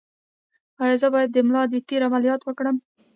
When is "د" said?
1.33-1.37, 1.69-1.73